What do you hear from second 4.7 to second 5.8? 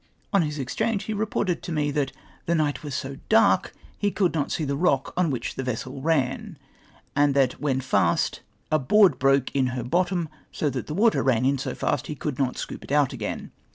rock on which the